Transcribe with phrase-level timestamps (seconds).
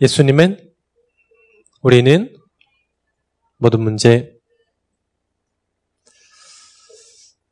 [0.00, 0.74] 예수님은
[1.82, 2.36] 우리는
[3.58, 4.36] 모든 문제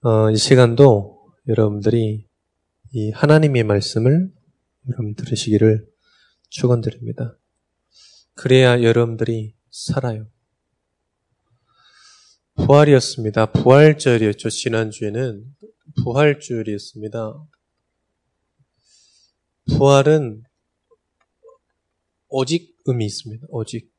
[0.02, 2.26] 어, 이 시간도 여러분들이
[2.90, 4.32] 이 하나님의 말씀을
[4.88, 5.88] 여러분 들으시기를
[6.48, 7.38] 축원드립니다.
[8.34, 10.28] 그래야 여러분들이 살아요.
[12.56, 13.52] 부활이었습니다.
[13.52, 14.50] 부활절이었죠.
[14.50, 15.44] 지난주에는
[16.02, 17.46] 부활주일이었습니다.
[19.76, 20.42] 부활은
[22.34, 23.46] 오직 의미 있습니다.
[23.50, 23.92] 오직.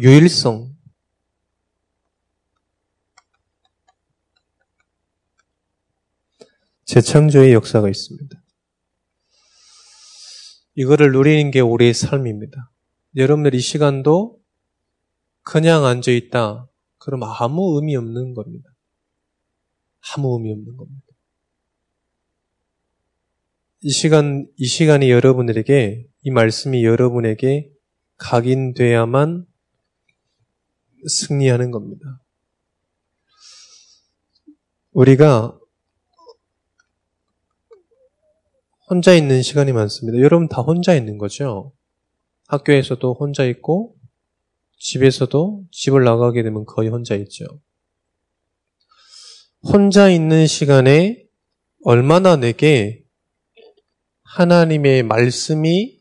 [0.00, 0.74] 유일성.
[6.84, 8.42] 재창조의 역사가 있습니다.
[10.74, 12.72] 이거를 누리는 게 우리의 삶입니다.
[13.14, 14.42] 여러분들 이 시간도
[15.42, 16.68] 그냥 앉아 있다.
[16.98, 18.68] 그럼 아무 의미 없는 겁니다.
[20.00, 21.05] 아무 의미 없는 겁니다.
[23.82, 27.70] 이 시간, 이 시간이 여러분들에게, 이 말씀이 여러분에게
[28.16, 29.46] 각인돼야만
[31.06, 32.22] 승리하는 겁니다.
[34.92, 35.58] 우리가
[38.88, 40.18] 혼자 있는 시간이 많습니다.
[40.20, 41.72] 여러분 다 혼자 있는 거죠?
[42.48, 43.94] 학교에서도 혼자 있고,
[44.78, 47.44] 집에서도 집을 나가게 되면 거의 혼자 있죠.
[49.62, 51.26] 혼자 있는 시간에
[51.84, 53.05] 얼마나 내게
[54.26, 56.00] 하나님의 말씀이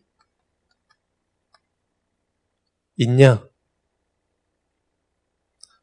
[2.97, 3.47] 있냐?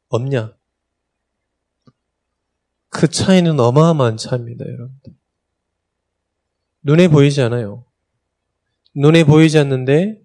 [0.08, 0.54] 없냐?
[2.88, 5.12] 그 차이는 어마어마한 차이입니다, 여러분들.
[6.82, 7.86] 눈에 보이지 않아요.
[8.94, 10.20] 눈에 보이지 않는데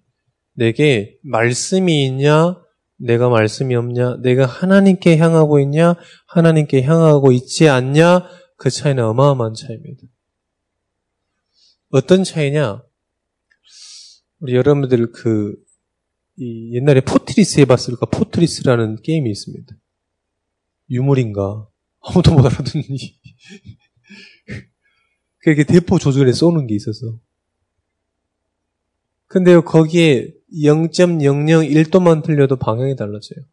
[0.52, 2.56] 내게 말씀이 있냐,
[2.96, 5.94] 내가 말씀이 없냐, 내가 하나님께 향하고 있냐,
[6.26, 10.02] 하나님께 향하고 있지 않냐, 그 차이는 어마어마한 차이입니다.
[11.90, 12.82] 어떤 차이냐?
[14.40, 15.56] 우리 여러분들 그,
[16.38, 18.06] 옛날에 포트리스 해봤을까?
[18.06, 19.74] 포트리스라는 게임이 있습니다.
[20.90, 21.68] 유물인가?
[22.00, 22.84] 아무도 못 알아듣니?
[25.38, 27.18] 그렇게 대포 조절해 쏘는 게 있어서.
[29.26, 33.44] 근데요, 거기에 0.001도만 틀려도 방향이 달라져요.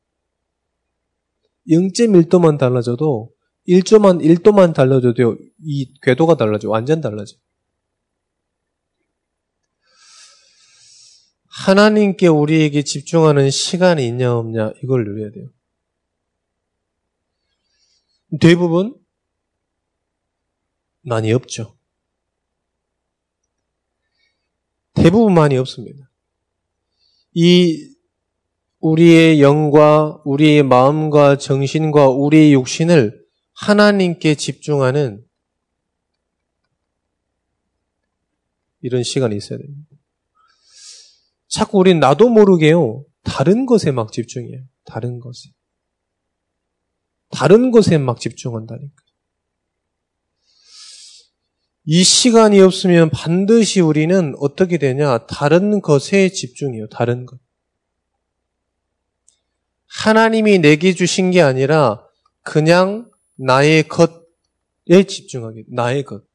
[1.70, 3.32] 0.1도만 달라져도
[3.68, 6.70] 1조만 1도만 달라져도 이 궤도가 달라져.
[6.70, 7.36] 완전 달라져.
[11.56, 15.50] 하나님께 우리에게 집중하는 시간이 있냐 없냐 이걸 누려야 돼요.
[18.42, 18.94] 대부분
[21.02, 21.78] 많이 없죠.
[24.94, 26.10] 대부분 많이 없습니다.
[27.34, 27.96] 이
[28.80, 35.26] 우리의 영과 우리의 마음과 정신과 우리의 육신을 하나님께 집중하는
[38.82, 39.95] 이런 시간이 있어야 됩니다.
[41.56, 43.06] 자꾸 우린 나도 모르게요.
[43.24, 44.66] 다른 것에 막 집중해요.
[44.84, 45.52] 다른 것에.
[47.30, 48.94] 다른 것에 막 집중한다니까.
[51.86, 55.28] 이 시간이 없으면 반드시 우리는 어떻게 되냐?
[55.28, 56.90] 다른 것에 집중해요.
[56.90, 57.40] 다른 것.
[59.88, 62.06] 하나님이 내게 주신 게 아니라
[62.42, 65.64] 그냥 나의 것에 집중하게.
[65.70, 66.26] 나의 것.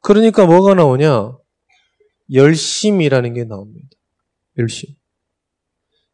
[0.00, 1.41] 그러니까 뭐가 나오냐?
[2.32, 3.88] 열심이라는 게 나옵니다.
[4.58, 4.94] 열심.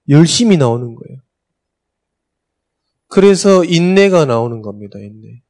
[0.08, 1.20] 열심이 나오는 거예요.
[3.08, 4.98] 그래서 인내가 나오는 겁니다.
[4.98, 5.42] 인내.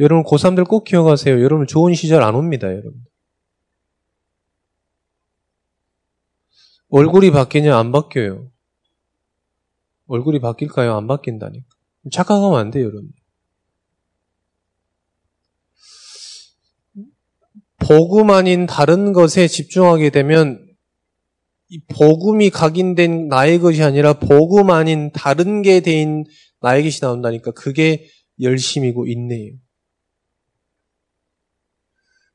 [0.00, 1.42] 여러분 고3들 꼭 기억하세요.
[1.42, 2.68] 여러분 좋은 시절 안 옵니다.
[2.68, 3.04] 여러분.
[6.90, 8.50] 얼굴이 바뀌냐 안 바뀌어요.
[10.06, 10.96] 얼굴이 바뀔까요?
[10.96, 11.66] 안 바뀐다니까.
[12.10, 13.12] 착각하면 안 돼요, 여러분.
[17.88, 20.62] 복음 아닌 다른 것에 집중하게 되면
[21.70, 26.24] 이 복음이 각인된 나의 것이 아니라 복음 아닌 다른 게된
[26.60, 28.06] 나의 것이 나온다니까 그게
[28.42, 29.54] 열심이고 인내예요.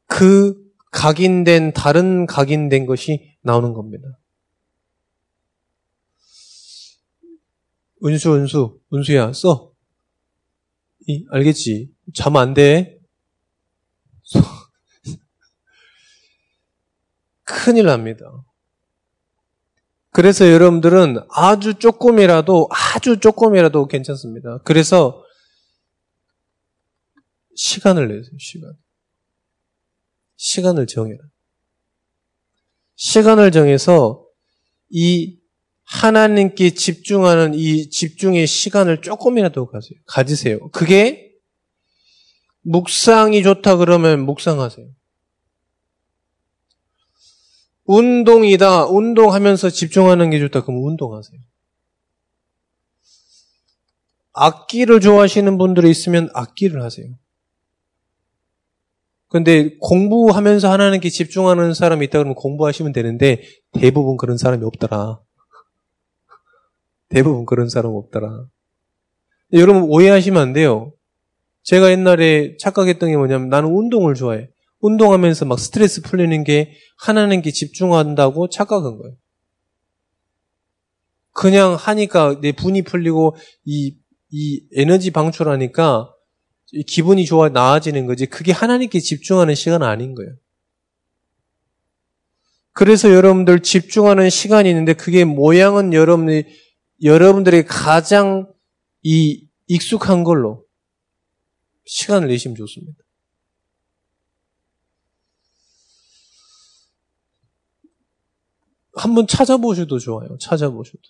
[0.08, 0.56] 그
[0.92, 4.20] 각인된 다른 각인된 것이 나오는 겁니다.
[8.04, 9.72] 은수 은수 은수야 써.
[11.08, 11.92] 이, 알겠지?
[12.16, 13.03] 잠 안 돼.
[17.44, 18.26] 큰일 납니다.
[20.12, 24.60] 그래서 여러분들은 아주 조금이라도, 아주 조금이라도 괜찮습니다.
[24.64, 25.24] 그래서
[27.56, 28.74] 시간을 내세요, 시간.
[30.36, 31.20] 시간을 정해라.
[32.96, 34.26] 시간을 정해서
[34.90, 35.40] 이
[35.86, 40.00] 하나님께 집중하는 이 집중의 시간을 조금이라도 가세요.
[40.06, 40.70] 가지세요.
[40.70, 41.32] 그게
[42.62, 44.88] 묵상이 좋다 그러면 묵상하세요.
[47.86, 48.86] 운동이다.
[48.86, 50.64] 운동하면서 집중하는 게 좋다.
[50.64, 51.40] 그럼 운동하세요.
[54.34, 57.08] 악기를 좋아하시는 분들이 있으면 악기를 하세요.
[59.28, 63.42] 근데 공부하면서 하나님께 집중하는 사람이 있다 그러면 공부하시면 되는데
[63.72, 65.20] 대부분 그런 사람이 없더라.
[67.10, 68.46] 대부분 그런 사람 없더라.
[69.54, 70.94] 여러분 오해하시면 안 돼요.
[71.64, 74.50] 제가 옛날에 착각했던 게 뭐냐면 나는 운동을 좋아해.
[74.84, 79.16] 운동하면서 막 스트레스 풀리는 게 하나님께 집중한다고 착각한 거예요.
[81.32, 83.96] 그냥 하니까 내 분이 풀리고 이,
[84.30, 86.14] 이 에너지 방출하니까
[86.86, 88.26] 기분이 좋아 나아지는 거지.
[88.26, 90.36] 그게 하나님께 집중하는 시간 아닌 거예요.
[92.74, 96.44] 그래서 여러분들 집중하는 시간이 있는데 그게 모양은 여러분이
[97.04, 98.52] 여러분들이 가장
[99.02, 100.66] 이 익숙한 걸로
[101.86, 103.03] 시간을 내시면 좋습니다.
[108.94, 110.38] 한번 찾아보셔도 좋아요.
[110.40, 111.02] 찾아보셔도.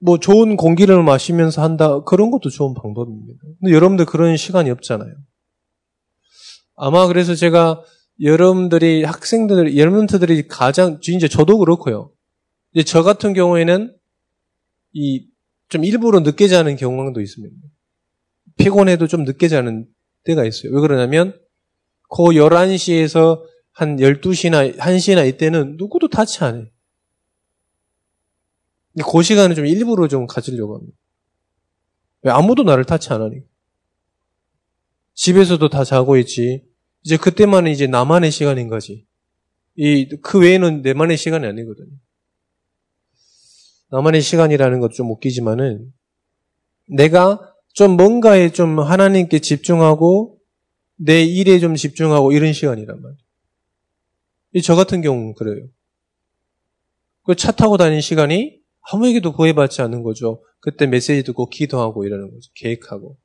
[0.00, 3.40] 뭐 좋은 공기를 마시면서 한다 그런 것도 좋은 방법입니다.
[3.60, 5.12] 근데 여러분들 그런 시간이 없잖아요.
[6.76, 7.82] 아마 그래서 제가
[8.20, 12.12] 여러분들이 학생들 여러분들이 가장 이제 저도 그렇고요.
[12.72, 13.96] 이제 저 같은 경우에는
[14.92, 15.28] 이
[15.68, 17.54] 좀 일부러 늦게 자는 경향도 있습니다.
[18.56, 19.86] 피곤해도 좀 늦게 자는
[20.24, 20.72] 때가 있어요.
[20.72, 21.38] 왜 그러냐면
[22.08, 23.42] 그 11시에서
[23.78, 26.72] 한 12시나 1시나 이때는 누구도 타치 안 해.
[28.92, 30.98] 근데 그 시간을 좀 일부러 좀 가지려고 합니다.
[32.22, 33.36] 왜 아무도 나를 타치 안 하니?
[35.14, 36.64] 집에서도 다 자고 있지.
[37.04, 39.06] 이제 그때만은 이제 나만의 시간인 거지.
[39.76, 41.92] 이, 그 외에는 내만의 시간이 아니거든요.
[43.92, 45.92] 나만의 시간이라는 것도 좀 웃기지만은,
[46.88, 50.40] 내가 좀 뭔가에 좀 하나님께 집중하고,
[50.96, 53.27] 내 일에 좀 집중하고 이런 시간이란 말이에요.
[54.62, 55.66] 저 같은 경우는 그래요.
[57.24, 58.58] 그 차 타고 다니는 시간이
[58.90, 60.42] 아무에게도 구애받지 않는 거죠.
[60.60, 62.50] 그때 메시지 듣고 기도하고 이러는 거죠.
[62.54, 63.18] 계획하고.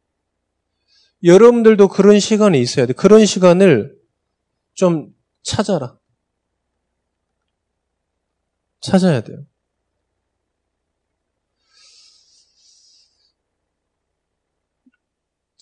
[1.23, 2.91] 여러분들도 그런 시간이 있어야 돼.
[2.93, 3.95] 그런 시간을
[4.73, 5.97] 좀 찾아라.
[8.81, 9.45] 찾아야 돼요.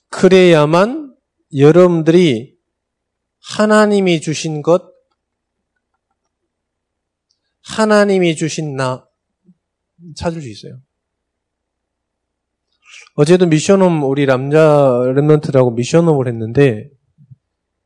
[0.10, 1.16] 그래야만
[1.56, 2.58] 여러분들이
[3.40, 4.91] 하나님이 주신 것,
[7.64, 9.08] 하나님이 주신 나
[10.16, 10.80] 찾을 수 있어요.
[13.16, 16.90] 어제도 미션홈 우리 남자 랩런트라고 미션홈을 했는데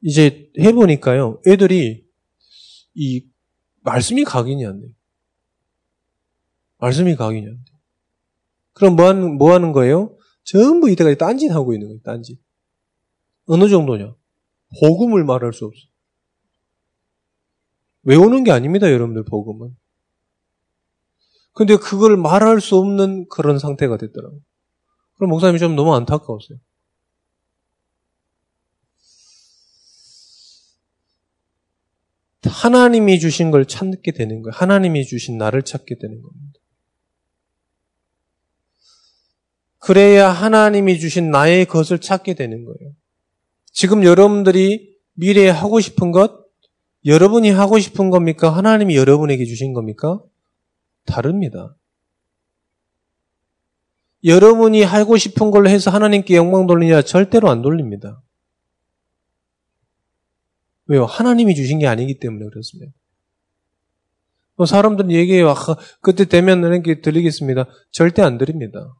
[0.01, 2.06] 이제 해보니까요 애들이
[2.94, 3.25] 이
[3.81, 4.88] 말씀이 각인이 안 돼.
[6.77, 7.72] 말씀이 각인이 안 돼.
[8.74, 10.18] 그럼 뭐 하는 뭐 하는 거예요?
[10.44, 12.01] 전부 이때까지 딴짓 하고 있는 거예요.
[12.04, 12.39] 딴짓.
[13.48, 14.16] 어느 정도냐?
[14.80, 15.80] 복음을 말할 수 없어.
[18.06, 19.75] 외우는 게 아닙니다, 여러분들 복음은.
[21.54, 24.40] 근데 그걸 말할 수 없는 그런 상태가 됐더라고요.
[25.16, 26.57] 그럼 목사님이 좀 너무 안타까웠어요.
[32.46, 34.51] 하나님이 주신 걸 찾게 되는 거예요.
[34.54, 36.60] 하나님이 주신 나를 찾게 되는 겁니다.
[39.80, 42.94] 그래야 하나님이 주신 나의 것을 찾게 되는 거예요.
[43.72, 46.45] 지금 여러분들이 미래에 하고 싶은 것,
[47.05, 48.50] 여러분이 하고 싶은 겁니까?
[48.50, 50.21] 하나님이 여러분에게 주신 겁니까?
[51.05, 51.75] 다릅니다.
[54.24, 57.03] 여러분이 하고 싶은 걸로 해서 하나님께 영광 돌리냐?
[57.03, 58.24] 절대로 안 돌립니다.
[60.88, 61.05] 왜요?
[61.05, 62.91] 하나님이 주신 게 아니기 때문에 그렇습니다.
[64.55, 65.50] 뭐 사람들은 얘기해요.
[65.50, 65.55] 아,
[66.01, 67.65] 그때 되면 이렇게 드리겠습니다.
[67.91, 68.95] 절대 안 드립니다.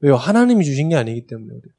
[0.00, 0.16] 왜요?
[0.16, 1.77] 하나님이 주신 게 아니기 때문에 그래요.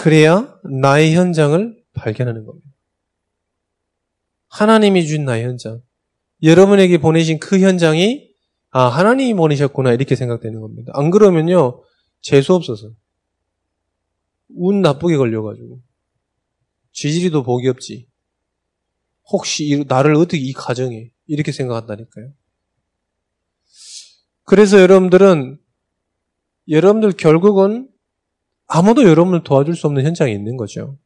[0.00, 2.70] 그래야 나의 현장을 발견하는 겁니다.
[4.48, 5.82] 하나님이 준 나의 현장.
[6.42, 8.30] 여러분에게 보내신 그 현장이
[8.70, 10.90] 아 하나님이 보내셨구나 이렇게 생각되는 겁니다.
[10.94, 11.82] 안 그러면요
[12.22, 12.90] 재수 없어서
[14.48, 15.82] 운 나쁘게 걸려 가지고
[16.92, 18.08] 지지리도 복이 없지.
[19.30, 22.32] 혹시 나를 어떻게 이 가정에 이렇게 생각한다니까요.
[24.44, 25.58] 그래서 여러분들은
[26.68, 27.90] 여러분들 결국은
[28.72, 30.96] 아무도 여러분을 도와줄 수 없는 현장에 있는 거죠.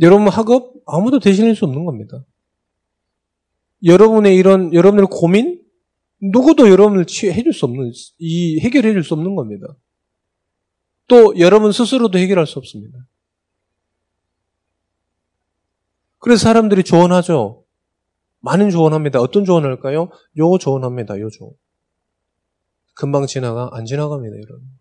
[0.00, 2.24] 여러분 학업 아무도 대신할 수 없는 겁니다.
[3.84, 5.62] 여러분의 이런 여러분의 고민
[6.20, 9.66] 누구도 여러분을 해줄 수 없는 이 해결해 줄 수 없는 겁니다.
[11.06, 12.98] 또 여러분 스스로도 해결할 수 없습니다.
[16.18, 17.64] 그래서 사람들이 조언하죠.
[18.40, 19.20] 많은 조언합니다.
[19.20, 20.10] 어떤 조언할까요?
[20.38, 21.18] 요 조언합니다.
[21.20, 21.52] 요 조언.
[22.94, 23.70] 금방 지나가?
[23.72, 24.79] 안 지나갑니다, 여러분.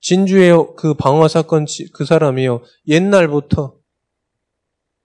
[0.00, 2.62] 진주의 그 방화 사건 그 사람이요.
[2.88, 3.76] 옛날부터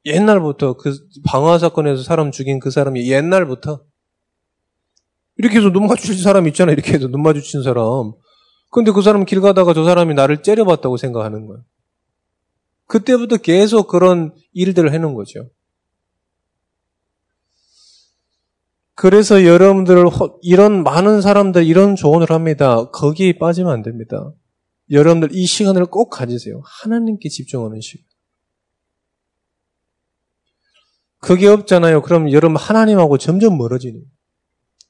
[0.06, 3.84] 옛날부터 그 방화 사건에서 사람 죽인 그 사람이 옛날부터
[5.38, 6.72] 이렇게 해서 눈 마주친 사람 있잖아.
[6.72, 8.14] 이렇게 해서 눈 마주친 사람.
[8.72, 11.60] 근데 그 사람 길 가다가 저 사람이 나를 째려봤다고 생각하는 거야.
[12.88, 15.50] 그때부터 계속 그런 일들을 해놓은 거죠.
[18.94, 20.06] 그래서 여러분들
[20.42, 22.90] 이런 많은 사람들 이런 조언을 합니다.
[22.92, 24.32] 거기에 빠지면 안 됩니다.
[24.92, 26.62] 여러분들 이 시간을 꼭 가지세요.
[26.64, 28.06] 하나님께 집중하는 시간.
[31.20, 32.04] 그게 없잖아요.
[32.04, 34.04] 그럼 여러분 하나님하고 점점 멀어지는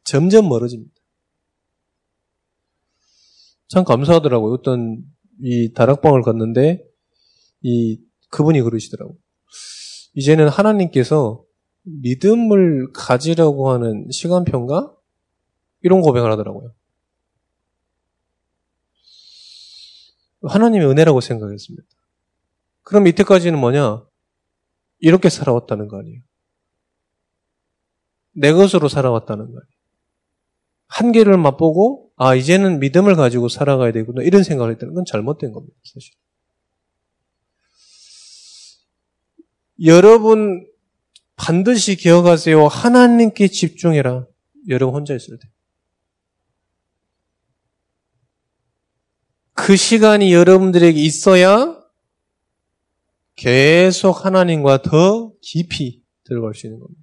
[0.04, 0.94] 점점 멀어집니다.
[3.68, 4.54] 참 감사하더라고요.
[4.54, 5.04] 어떤
[5.42, 6.84] 이 다락방을 갔는데
[7.62, 8.00] 이
[8.30, 9.18] 그분이 그러시더라고요.
[10.14, 11.44] 이제는 하나님께서
[11.84, 14.94] 믿음을 가지려고 하는 시간표인가?
[15.84, 16.74] 이런 고백을 하더라고요.
[20.48, 21.88] 하나님의 은혜라고 생각했습니다.
[22.84, 24.06] 그럼 이때까지는 뭐냐?
[25.00, 26.22] 이렇게 살아왔다는 거 아니에요.
[28.34, 29.76] 내 것으로 살아왔다는 거 아니에요.
[30.88, 34.22] 한계를 맛보고, 아, 이제는 믿음을 가지고 살아가야 되구나.
[34.24, 36.14] 이런 생각을 했다는 건 잘못된 겁니다, 사실.
[39.84, 40.66] 여러분,
[41.36, 42.68] 반드시 기억하세요.
[42.68, 44.26] 하나님께 집중해라.
[44.70, 45.48] 여러분 혼자 있을 때.
[49.56, 51.82] 그 시간이 여러분들에게 있어야
[53.36, 57.02] 계속 하나님과 더 깊이 들어갈 수 있는 겁니다.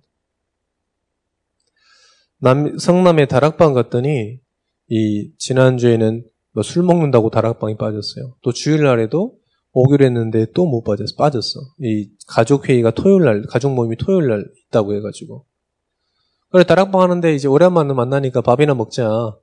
[2.38, 4.38] 남, 성남의 다락방 갔더니
[4.88, 8.36] 이 지난주에는 뭐 술 먹는다고 다락방이 빠졌어요.
[8.42, 9.38] 또 주일날에도
[9.72, 11.16] 오기로 했는데 또 못 빠졌어.
[11.16, 11.60] 빠졌어.
[11.80, 15.46] 이 가족 회의가 토요일 날, 가족 모임이 토요일 날 있다고 해가지고.
[16.50, 19.34] 그래 다락방 하는데 이제 오랜만에 만나니까 밥이나 먹자.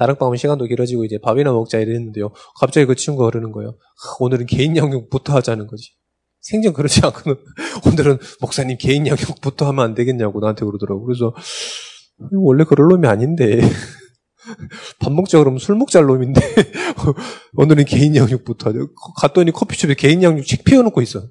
[0.00, 2.30] 다락방 하면 시간도 길어지고 이제 밥이나 먹자 이랬는데요.
[2.58, 3.76] 갑자기 그 친구가 그러는 거예요.
[4.18, 5.92] 오늘은 개인 양육부터 하자는 거지.
[6.40, 7.36] 생전 그러지 않고는
[7.86, 11.04] 오늘은 목사님 개인 양육부터 하면 안 되겠냐고 나한테 그러더라고.
[11.04, 11.34] 그래서
[12.32, 13.60] 원래 그럴 놈이 아닌데
[15.00, 16.40] 밥 먹자 그러면 술 먹자 놈인데
[17.56, 18.88] 오늘은 개인 양육부터 하죠.
[19.20, 21.28] 갔더니 커피숍에 개인 양육 책 피워놓고 있어.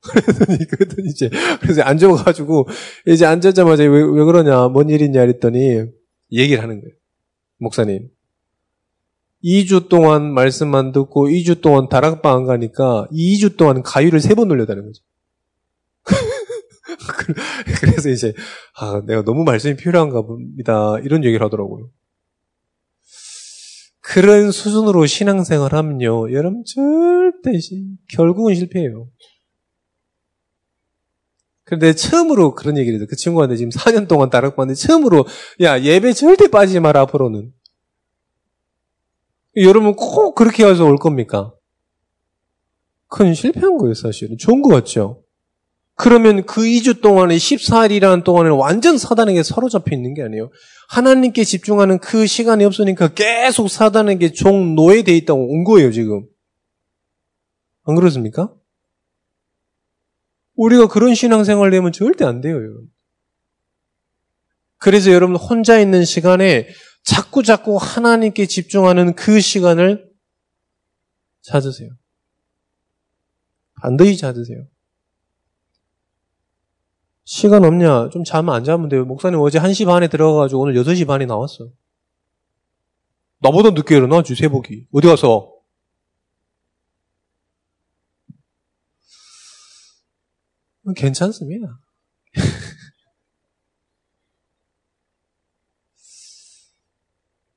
[0.00, 1.28] 그랬더니 그랬더니 이제
[1.60, 2.66] 그래서 앉아가지고
[3.08, 5.84] 이제 앉자마자 왜, 왜 그러냐 뭔 일이냐 그랬더니
[6.32, 6.94] 얘기를 하는 거예요.
[7.58, 8.10] 목사님
[9.44, 15.02] 2주 동안 말씀만 듣고 2주 동안 다락방 안 가니까 2주 동안 가위를 세번 돌려다는 거죠.
[17.80, 18.32] 그래서 이제
[18.74, 20.98] 아 내가 너무 말씀이 필요한가 봅니다.
[21.02, 21.90] 이런 얘기를 하더라고요.
[24.00, 26.32] 그런 수준으로 신앙생활 하면요.
[26.32, 27.58] 여러분 절대
[28.08, 29.08] 결국은 실패해요.
[31.66, 33.06] 그런데 처음으로 그런 얘기를 해요.
[33.10, 35.26] 그 친구한테 지금 4년 동안 다락방인데 처음으로
[35.60, 37.52] 야 예배 절대 빠지지 마라 앞으로는.
[39.56, 41.52] 여러분 꼭 그렇게 해서 올 겁니까?
[43.08, 44.36] 그건 실패한 거예요, 사실은.
[44.38, 45.24] 좋은 거 같죠?
[45.96, 50.50] 그러면 그 2주 동안에 14일이라는 동안에는 완전 사단에게 사로잡혀 있는 게 아니에요.
[50.88, 56.26] 하나님께 집중하는 그 시간이 없으니까 계속 사단에게 종 노예되어 있다고 온 거예요, 지금.
[57.84, 58.52] 안 그렇습니까?
[60.56, 62.90] 우리가 그런 신앙생활 되면 절대 안 돼요, 여러분.
[64.78, 66.68] 그래서 여러분 혼자 있는 시간에
[67.04, 70.10] 자꾸 자꾸 하나님께 집중하는 그 시간을
[71.42, 71.90] 찾으세요.
[73.80, 74.66] 반드시 찾으세요.
[77.24, 78.10] 시간 없냐?
[78.10, 79.04] 좀 자면 안 자면 돼요.
[79.04, 81.68] 목사님 어제 1시 반에 들어가가지고 오늘 6시 반에 나왔어.
[83.40, 84.86] 나보다 늦게 일어나, 주세복이.
[84.92, 85.55] 어디 가서?
[90.94, 91.80] 괜찮습니다.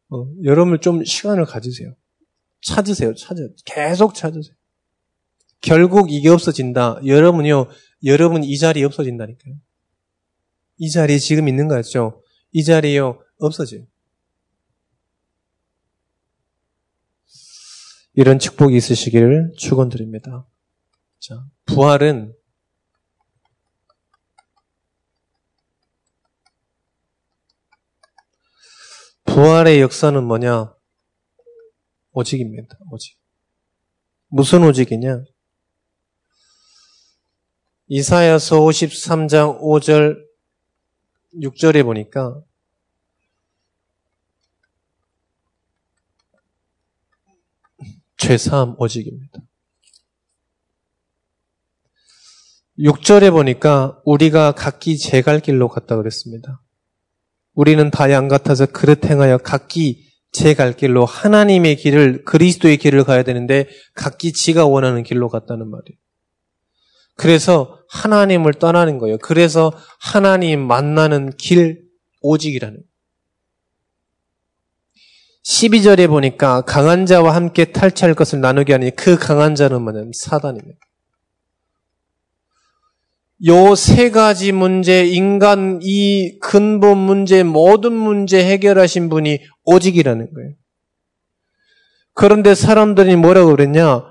[0.10, 1.96] 어, 여러분 좀 시간을 가지세요.
[2.62, 3.14] 찾으세요.
[3.16, 3.44] 찾아.
[3.66, 4.56] 계속 찾으세요.
[5.62, 7.02] 결국 이게 없어진다.
[7.06, 7.68] 여러분요,
[8.06, 9.56] 여러분 이 자리에 없어진다니까요.
[10.78, 12.24] 이 자리에 지금 있는 거 같죠?
[12.52, 13.86] 이 자리요, 없어져요.
[18.14, 20.48] 이런 축복이 있으시기를 축원드립니다.
[21.20, 22.34] 자, 부활은
[29.34, 30.74] 부활의 역사는 뭐냐?
[32.14, 32.78] 오직입니다.
[32.92, 33.16] 오직.
[34.28, 35.24] 무슨 오직이냐?
[37.88, 40.18] 이사야서 53장 5절
[41.36, 42.42] 6절에 보니까
[48.18, 49.40] 죄사함 오직입니다.
[52.80, 56.62] 6절에 보니까 우리가 각기 제 갈 길로 갔다 그랬습니다.
[57.60, 63.24] 우리는 다 양 같아서 그릇 행하여 각기 제 갈 길로 하나님의 길을 그리스도의 길을 가야
[63.24, 65.98] 되는데 각기 지가 원하는 길로 갔다는 말이에요.
[67.18, 69.18] 그래서 하나님을 떠나는 거예요.
[69.18, 71.82] 그래서 하나님 만나는 길
[72.22, 72.88] 오직이라는 거예요.
[75.44, 80.80] 12절에 보니까 강한 자와 함께 탈취할 것을 나누게 하니 그 강한 자는 뭐냐면 사단입니다.
[83.48, 90.52] 요 세 가지 문제, 인간 이 근본 문제, 모든 문제 해결하신 분이 오직이라는 거예요.
[92.14, 94.04] 그런데 사람들이 뭐라고 그랬냐?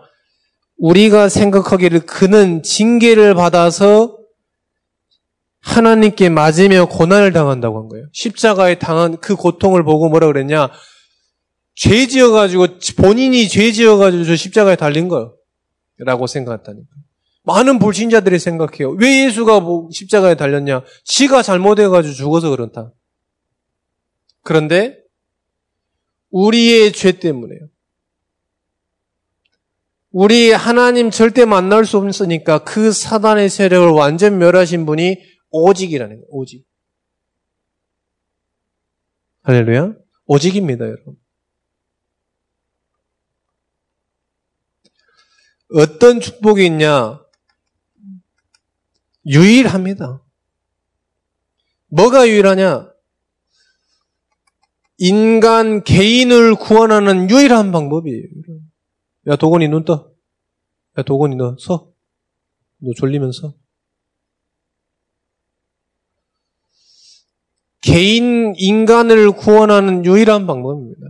[0.78, 4.16] 우리가 생각하기를 그는 징계를 받아서
[5.61, 8.06] 하나님께 맞으며 고난을 당한다고 한 거예요.
[8.12, 10.70] 십자가에 당한 그 고통을 보고 뭐라 그랬냐?
[11.75, 15.35] 죄 지어가지고, 본인이 죄 지어가지고 저 십자가에 달린 거예요.
[15.99, 16.88] 라고 생각했다니까.
[17.49, 18.90] 많은 불신자들이 생각해요.
[18.90, 20.83] 왜 예수가 뭐 십자가에 달렸냐?
[21.05, 22.93] 지가 잘못해가지고 죽어서 그렇다.
[24.43, 25.02] 그런데
[26.31, 27.69] 우리의 죄 때문에요.
[30.11, 35.17] 우리 하나님 절대 만날 수 없으니까 그 사단의 세력을 완전 멸하신 분이
[35.50, 36.26] 오직이라는 거예요.
[36.28, 36.67] 오직.
[39.43, 39.95] 할렐루야.
[40.26, 41.17] 오직입니다, 여러분.
[45.75, 47.27] 어떤 축복이 있냐?
[49.28, 50.23] 유일합니다.
[51.88, 52.90] 뭐가 유일하냐?
[54.99, 58.23] 인간 개인을 구원하는 유일한 방법이에요.
[59.28, 60.11] 야, 도건이 눈 떠.
[60.99, 61.92] 야, 도건이 너 서.
[62.78, 63.54] 너 졸리면서.
[67.80, 71.08] 개인, 인간을 구원하는 유일한 방법입니다.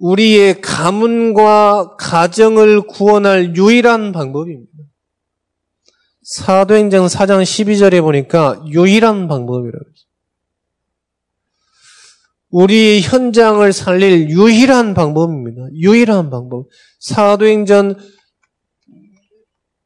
[0.00, 4.70] 우리의 가문과 가정을 구원할 유일한 방법입니다.
[6.22, 10.10] 사도행전 4장 12절에 보니까 유일한 방법이라고 했어요.
[12.50, 15.68] 우리의 현장을 살릴 유일한 방법입니다.
[15.74, 16.66] 유일한 방법.
[16.98, 17.96] 사도행전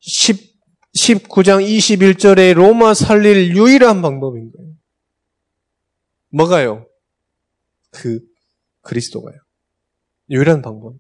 [0.01, 0.55] 10,
[0.97, 4.73] 19장 21절에 로마 살릴 유일한 방법인 거예요.
[6.31, 6.87] 뭐가요?
[7.91, 8.21] 그
[8.83, 9.44] 그리스도가요.
[10.31, 10.95] 유일한 방법.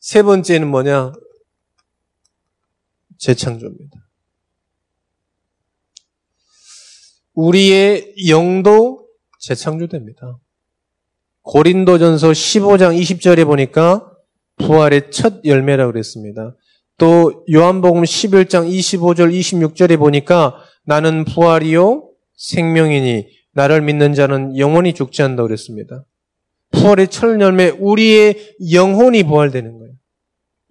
[0.00, 1.12] 세 번째는 뭐냐?
[3.18, 4.04] 재창조입니다.
[7.34, 9.08] 우리의 영도
[9.40, 10.38] 재창조됩니다.
[11.42, 14.10] 고린도전서 15장 20절에 보니까
[14.56, 16.54] 부활의 첫 열매라고 그랬습니다.
[16.96, 25.48] 또 요한복음 11장 25절 26절에 보니까 나는 부활이요 생명이니 나를 믿는 자는 영원히 죽지 않는다고
[25.48, 26.04] 그랬습니다.
[26.72, 29.94] 부활의 첫 열매 우리의 영혼이 부활되는 거예요.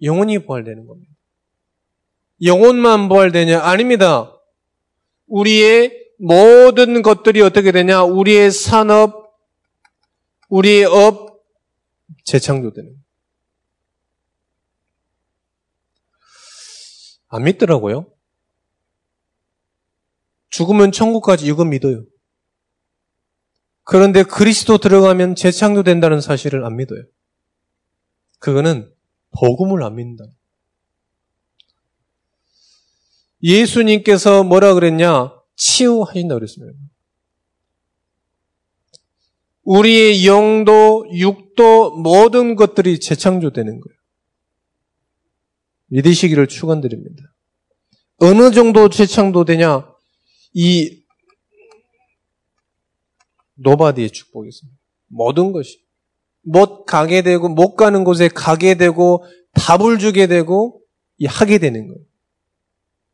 [0.02, 1.12] 영혼이 부활되는 겁니다.
[2.42, 3.60] 영혼만 부활되냐?
[3.60, 4.30] 아닙니다.
[5.26, 8.02] 우리의 모든 것들이 어떻게 되냐?
[8.02, 9.34] 우리의 산업,
[10.48, 11.42] 우리의 업
[12.24, 13.04] 재창조되는 거예요.
[17.28, 18.06] 안 믿더라고요.
[20.50, 22.04] 죽으면 천국까지 이거 믿어요.
[23.84, 27.04] 그런데 그리스도 들어가면 재창조된다는 사실을 안 믿어요.
[28.38, 28.90] 그거는
[29.38, 30.24] 복음을 안 믿는다.
[33.42, 35.34] 예수님께서 뭐라 그랬냐?
[35.56, 36.78] 치유하신다 그랬습니다.
[39.64, 43.98] 우리의 영도, 육도, 모든 것들이 재창조되는 거예요.
[45.86, 47.22] 믿으시기를 축원드립니다.
[48.18, 49.86] 어느 정도 재창조되냐?
[50.54, 51.03] 이
[53.54, 54.78] nobody의 축복이 있습니다.
[55.08, 55.84] 모든 것이.
[56.42, 60.82] 못 가게 되고, 못 가는 곳에 가게 되고, 답을 주게 되고,
[61.26, 62.00] 하게 되는 거예요.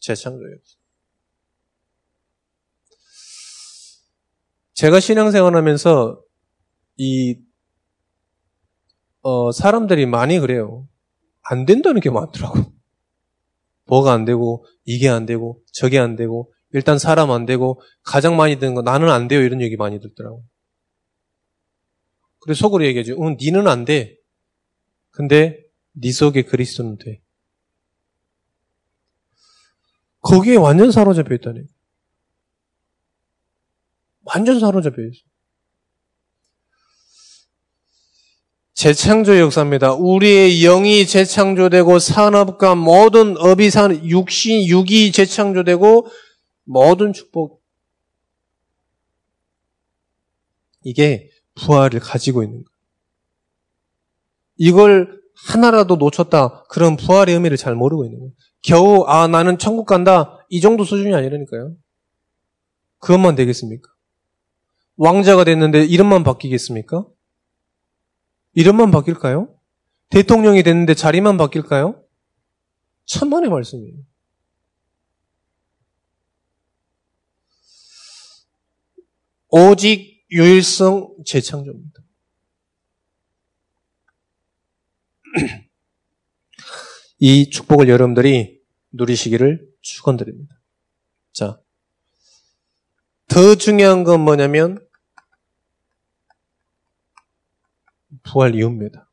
[0.01, 0.57] 재창조예요.
[4.75, 6.21] 제가 신앙생활 하면서,
[6.97, 7.37] 이,
[9.23, 10.89] 어, 사람들이 많이 그래요.
[11.43, 12.73] 안 된다는 게 많더라고.
[13.85, 18.59] 뭐가 안 되고, 이게 안 되고, 저게 안 되고, 일단 사람 안 되고 가장 많이
[18.59, 20.45] 듣는 거 나는 안 돼요 이런 얘기 많이 듣더라고.
[22.41, 23.17] 그래 속으로 얘기하죠.
[23.23, 24.17] 응, 니는 안 돼.
[25.11, 27.21] 근데 네 속에 그리스도는 돼.
[30.21, 31.61] 거기에 완전 사로잡혀 있다니.
[34.25, 35.31] 완전 사로잡혀 있어.
[38.75, 39.93] 재창조 역사입니다.
[39.93, 46.07] 우리의 영이 재창조되고 산업과 모든 업이 산 육신 육이 재창조되고
[46.71, 47.63] 모든 축복.
[50.85, 52.71] 이게 부활을 가지고 있는 거예요.
[54.57, 56.63] 이걸 하나라도 놓쳤다.
[56.69, 58.33] 그런 부활의 의미를 잘 모르고 있는 거예요.
[58.63, 60.39] 겨우 아 나는 천국 간다.
[60.49, 61.75] 이 정도 수준이 아니라니까요.
[62.99, 63.91] 그것만 되겠습니까?
[64.97, 67.05] 왕자가 됐는데 이름만 바뀌겠습니까?
[68.53, 69.49] 이름만 바뀔까요?
[70.11, 72.03] 대통령이 됐는데 자리만 바뀔까요?
[73.07, 74.10] 천만의 말씀이에요.
[79.51, 82.03] 오직 유일성 재창조입니다.
[87.19, 88.61] 이 축복을 여러분들이
[88.93, 90.61] 누리시기를 축원드립니다.
[91.33, 91.61] 자,
[93.29, 94.79] 더 중요한 건 뭐냐면
[98.23, 99.11] 부활 이후입니다.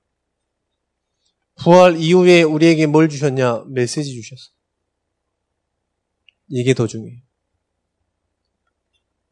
[1.55, 3.65] 부활 이후에 우리에게 뭘 주셨냐?
[3.67, 4.51] 메시지 주셨어.
[6.49, 7.26] 이게 더 중요해요.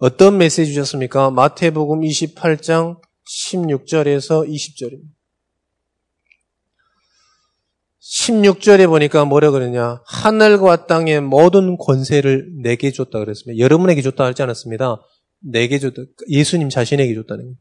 [0.05, 1.31] 어떤 메시지 주셨습니까?
[1.31, 5.09] 마태복음 28장 16절에서 20절입니다.
[8.01, 10.03] 16절에 보니까 뭐라 그러냐.
[10.05, 13.57] 하늘과 땅의 모든 권세를 내게 줬다 그랬습니다.
[13.57, 15.01] 여러분에게 줬다 하지 않았습니다.
[15.39, 16.03] 내게 줬다.
[16.29, 17.57] 예수님 자신에게 줬다는 거예요.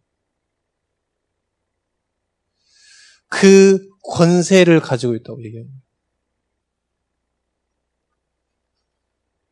[3.28, 5.78] 그 권세를 가지고 있다고 얘기합니다.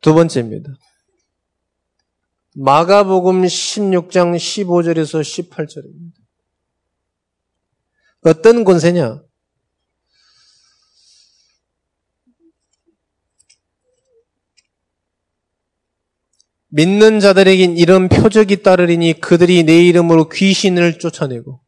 [0.02, 0.74] 두 번째입니다.
[2.54, 6.12] 마가복음 16장 15절에서 18절입니다.
[8.24, 9.22] 어떤 권세냐?
[16.68, 21.60] 믿는 자들에겐 이런 표적이 따르리니 그들이 내 이름으로 귀신을 쫓아내고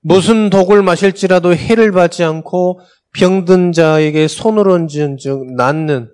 [0.00, 2.80] 무슨 독을 마실지라도 해를 받지 않고
[3.14, 6.12] 병든 자에게 손을 얹은 즉 낫는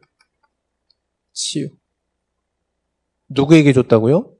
[1.33, 1.78] 치유.
[3.29, 4.33] 누구에게 줬다고요?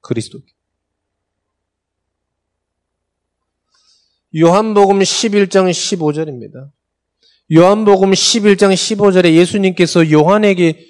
[0.00, 0.46] 그리스도께.
[4.36, 6.70] 요한복음 11장 15절입니다.
[7.54, 10.86] 요한복음 11장 15절에 예수님께서 요한에게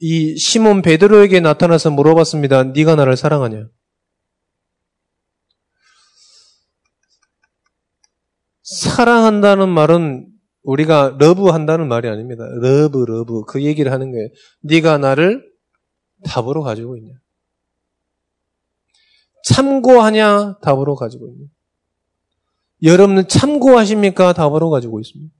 [0.00, 2.64] 이 시몬 베드로에게 나타나서 물어봤습니다.
[2.64, 3.68] 네가 나를 사랑하냐?
[8.62, 10.28] 사랑한다는 말은
[10.62, 12.44] 우리가 love 한다는 말이 아닙니다.
[12.60, 14.28] love love 그 얘기를 하는 거예요.
[14.62, 15.53] 네가 나를
[16.24, 17.14] 답으로 가지고 있냐?
[19.44, 20.58] 참고하냐?
[20.60, 21.46] 답으로 가지고 있냐?
[22.82, 24.32] 여러분은 참고하십니까?
[24.32, 25.34] 답으로 가지고 있습니다.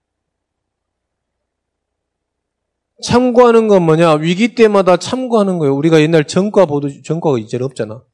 [3.02, 4.14] 참고하는 건 뭐냐?
[4.14, 5.74] 위기 때마다 참고하는 거예요.
[5.74, 8.04] 우리가 옛날 전과 보도 전과가 이제 없잖아.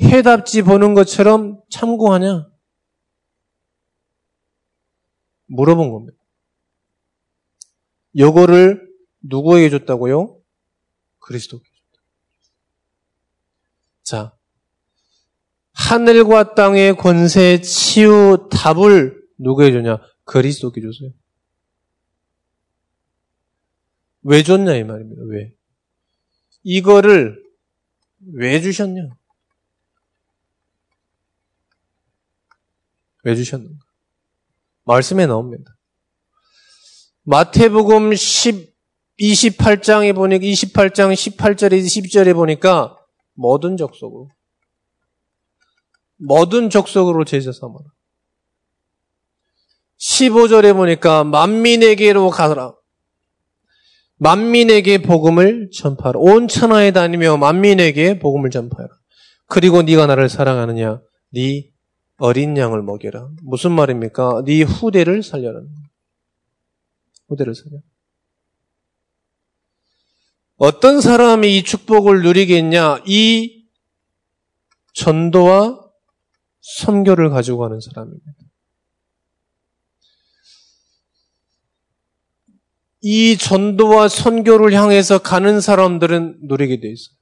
[0.00, 2.48] 해답지 보는 것처럼 참고하냐?
[5.46, 6.16] 물어본 겁니다.
[8.16, 8.88] 요거를
[9.22, 10.39] 누구에게 줬다고요?
[11.20, 12.02] 그리스도께 줬다.
[14.02, 14.38] 자,
[15.72, 19.98] 하늘과 땅의 권세, 치유, 답을 누구에게 줬냐?
[20.24, 21.10] 그리스도께 줬어요.
[24.22, 25.22] 왜 줬냐 이 말입니다.
[25.28, 25.54] 왜?
[26.62, 27.42] 이거를
[28.34, 29.08] 왜 주셨냐?
[33.24, 33.84] 왜 주셨는가?
[34.84, 35.76] 말씀에 나옵니다.
[37.22, 38.69] 마태복음 10,
[39.20, 42.96] 28장에 보니까 28장 18절에 20절에 보니까
[43.34, 44.28] 모든 족속으로
[46.16, 47.84] 모든 족속으로 제자 삼아라.
[49.98, 52.74] 15절에 보니까 만민에게로 가라.
[54.16, 56.18] 만민에게 복음을 전파하라.
[56.18, 58.88] 온 천하에 다니며 만민에게 복음을 전파하라.
[59.46, 61.00] 그리고 네가 나를 사랑하느냐?
[61.30, 61.70] 네
[62.18, 63.30] 어린 양을 먹여라.
[63.42, 64.42] 무슨 말입니까?
[64.44, 65.62] 네 후대를 살려라.
[67.28, 67.78] 후대를 살려.
[70.62, 73.04] 어떤 사람이 이 축복을 누리겠냐?
[73.06, 73.64] 이
[74.92, 75.80] 전도와
[76.60, 78.26] 선교를 가지고 가는 사람입니다.
[83.00, 87.16] 이 전도와 선교를 향해서 가는 사람들은 누리게 돼 있어요.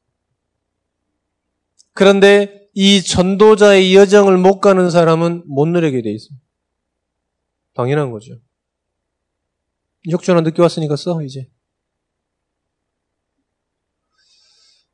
[1.92, 6.37] 그런데 이 전도자의 여정을 못 가는 사람은 못 누리게 돼 있어요.
[7.74, 8.40] 당연한 거죠.
[10.11, 11.48] 혁준아 늦게 왔으니까 써 이제.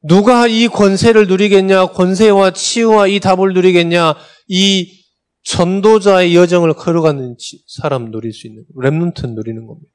[0.07, 1.87] 누가 이 권세를 누리겠냐?
[1.87, 4.14] 권세와 치유와 이 답을 누리겠냐?
[4.49, 5.03] 이
[5.45, 7.37] 전도자의 여정을 걸어가는
[7.67, 9.90] 사람 누릴 수 있는 랩런트 누리는 겁니다.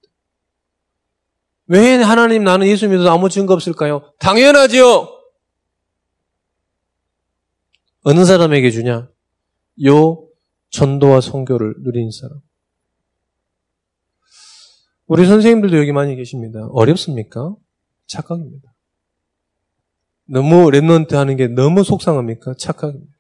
[1.67, 4.11] 왜 하나님 나는 예수 믿어도 아무 증거 없을까요?
[4.19, 5.07] 당연하지요.
[8.01, 9.09] 어느 사람에게 주냐?
[9.85, 10.27] 요
[10.71, 12.39] 전도와 성교를 누린 사람.
[15.05, 16.67] 우리 선생님들도 여기 많이 계십니다.
[16.71, 17.55] 어렵습니까?
[18.07, 18.73] 착각입니다.
[20.29, 22.53] 너무 랩런트 하는 게 너무 속상합니까?
[22.57, 23.11] 착각입니다.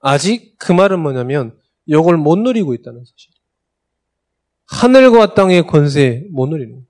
[0.00, 3.30] 아직 그 말은 뭐냐면 이걸 못 누리고 있다는 사실.
[4.66, 6.84] 하늘과 땅의 권세 못 누리는 거예요.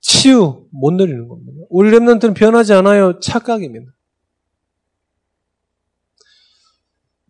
[0.00, 1.52] 치유 못 누리는 겁니다.
[1.68, 3.20] 우리 랩런트는 변하지 않아요.
[3.20, 3.92] 착각입니다.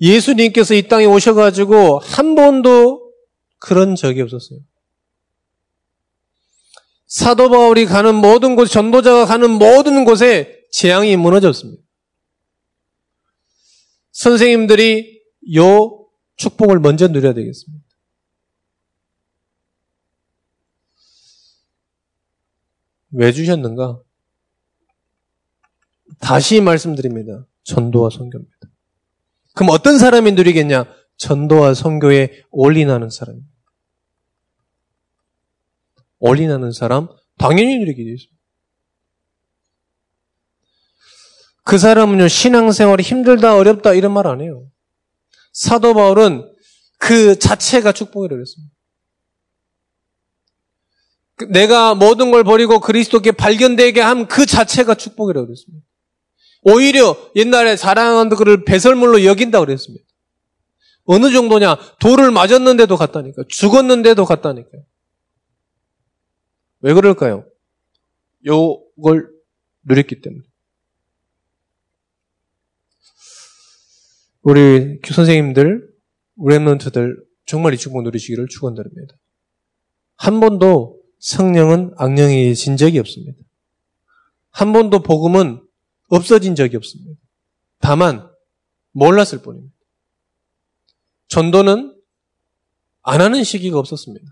[0.00, 3.12] 예수님께서 이 땅에 오셔가지고 한 번도
[3.58, 4.60] 그런 적이 없었어요.
[7.10, 11.82] 사도 바울이 가는 모든 곳, 전도자가 가는 모든 곳에 재앙이 무너졌습니다.
[14.12, 15.20] 선생님들이
[15.56, 17.84] 요 축복을 먼저 누려야 되겠습니다.
[23.10, 24.00] 왜 주셨는가?
[26.20, 27.44] 다시 말씀드립니다.
[27.64, 28.56] 전도와 선교입니다.
[29.56, 30.84] 그럼 어떤 사람이 누리겠냐?
[31.16, 33.59] 전도와 선교에 올인하는 사람입니다.
[36.20, 38.40] 올인하는 사람 당연히 누리게 되어 있습니다.
[41.64, 44.66] 그 사람은요 신앙생활이 힘들다 어렵다 이런 말 안 해요.
[45.52, 46.50] 사도 바울은
[46.98, 48.72] 그 자체가 축복이라고 그랬습니다.
[51.36, 55.84] 그 내가 모든 걸 버리고 그리스도께 발견되게 한 그 자체가 축복이라고 그랬습니다.
[56.62, 60.04] 오히려 옛날에 사랑하는 그를 배설물로 여긴다고 그랬습니다.
[61.04, 61.76] 어느 정도냐?
[61.98, 63.42] 돌을 맞았는데도 갔다니까.
[63.48, 64.82] 죽었는데도 갔다니까요.
[66.80, 67.44] 왜 그럴까요?
[68.46, 69.30] 요걸
[69.84, 70.42] 누렸기 때문에.
[74.42, 75.90] 우리 선생님들,
[76.38, 77.16] 랩런트들
[77.46, 79.14] 정말 이 축복 누리시기를 축원드립니다.
[80.16, 83.38] 한 번도 성령은 악령이 진 적이 없습니다.
[84.50, 85.62] 한 번도 복음은
[86.08, 87.20] 없어진 적이 없습니다.
[87.78, 88.30] 다만
[88.92, 89.74] 몰랐을 뿐입니다.
[91.28, 91.96] 전도는
[93.02, 94.26] 안 하는 시기가 없었습니다.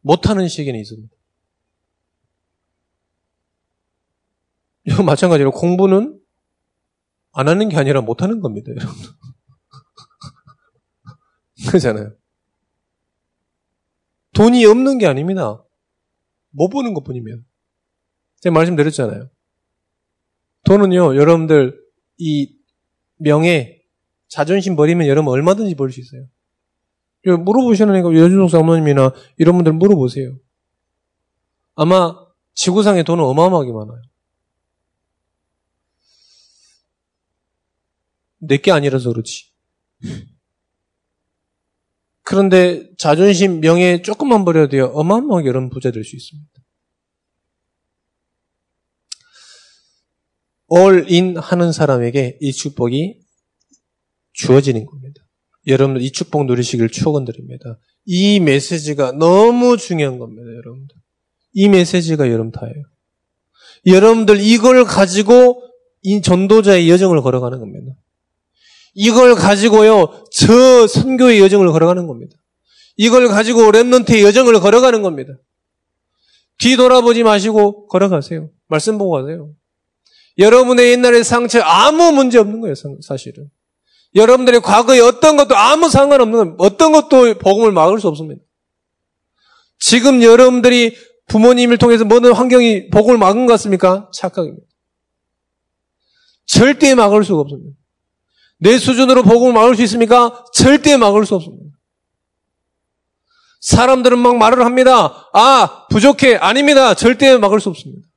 [0.00, 1.08] 못하는 시기는 있습니다.
[1.08, 1.24] 이거
[5.04, 6.20] 마찬가지로 공부는
[7.32, 8.94] 안 하는 게 아니라 못 하는 겁니다, 여러분.
[11.68, 12.12] 그렇잖아요.
[14.34, 15.62] 돈이 없는 게 아닙니다.
[16.50, 17.44] 못 버는 것 뿐이면.
[18.40, 19.30] 제가 말씀드렸잖아요.
[20.64, 21.80] 돈은요, 여러분들,
[22.18, 22.54] 이
[23.16, 23.80] 명예,
[24.28, 26.26] 자존심 버리면 여러분 얼마든지 벌 수 있어요.
[27.24, 30.36] 물어보시는 애가 여준석 사모님이나 이런 분들 물어보세요.
[31.74, 32.14] 아마
[32.54, 34.02] 지구상에 돈은 어마어마하게 많아요.
[38.46, 39.50] 내게 아니라서 그렇지.
[42.22, 44.86] 그런데 자존심, 명예 조금만 버려도 돼요.
[44.94, 46.50] 어마어마하게 여러분 부자 될 수 있습니다.
[50.68, 53.20] 올인 하는 사람에게 이 축복이
[54.32, 55.20] 주어지는 겁니다.
[55.66, 57.78] 여러분들 이 축복 누리시길 축원드립니다.
[58.06, 60.96] 이 메시지가 너무 중요한 겁니다, 여러분들.
[61.52, 62.74] 이 메시지가 여러분 다예요.
[63.86, 65.62] 여러분들 이걸 가지고
[66.02, 67.92] 이 전도자의 여정을 걸어가는 겁니다.
[68.94, 72.36] 이걸 가지고요, 저 선교의 여정을 걸어가는 겁니다.
[72.96, 75.34] 이걸 가지고 랩런트의 여정을 걸어가는 겁니다.
[76.58, 78.50] 뒤돌아보지 마시고 걸어가세요.
[78.68, 79.50] 말씀 보고 가세요.
[80.38, 83.50] 여러분의 옛날의 상처 아무 문제 없는 거예요, 사실은.
[84.14, 86.56] 여러분들의 과거에 어떤 것도 아무 상관없는 거예요.
[86.58, 88.40] 어떤 것도 복음을 막을 수 없습니다.
[89.80, 94.08] 지금 여러분들이 부모님을 통해서 모든 환경이 복음을 막은 것 같습니까?
[94.14, 94.64] 착각입니다.
[96.46, 97.76] 절대 막을 수가 없습니다.
[98.64, 100.42] 내 수준으로 복음을 막을 수 있습니까?
[100.54, 101.76] 절대 막을 수 없습니다.
[103.60, 105.28] 사람들은 막 말을 합니다.
[105.34, 106.36] 아, 부족해.
[106.36, 106.94] 아닙니다.
[106.94, 108.08] 절대 막을 수 없습니다.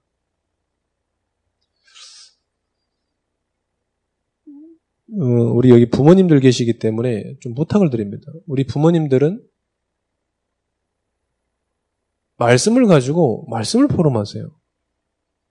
[5.20, 8.32] 어, 우리 여기 부모님들 계시기 때문에 좀 부탁을 드립니다.
[8.46, 9.46] 우리 부모님들은
[12.38, 14.50] 말씀을 가지고 말씀을 포럼하세요.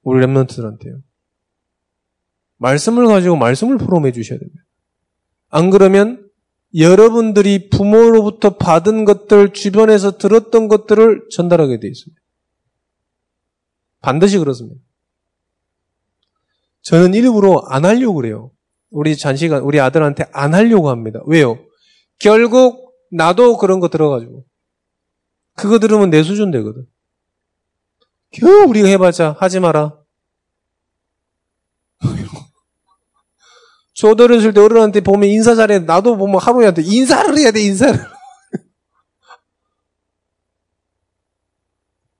[0.02, 1.02] 우리 랩런트들한테요.
[2.56, 4.55] 말씀을 가지고 말씀을 포럼해 주셔야 됩니다.
[5.56, 6.28] 안 그러면
[6.76, 12.20] 여러분들이 부모로부터 받은 것들, 주변에서 들었던 것들을 전달하게 되어 있습니다.
[14.02, 14.78] 반드시 그렇습니다.
[16.82, 18.50] 저는 일부러 안 하려고 그래요.
[18.90, 21.20] 우리 잔시가, 우리 아들한테 안 하려고 합니다.
[21.26, 21.58] 왜요?
[22.18, 24.44] 결국 나도 그런 거 들어가지고.
[25.54, 26.86] 그거 들으면 내 수준 되거든.
[28.30, 29.98] 겨우 우리가 해봤자 하지 마라.
[33.96, 35.80] 조들었을 때 어른한테 보면 인사 잘해.
[35.80, 37.98] 나도 보면 하루에한테 인사를 해야 돼, 인사를.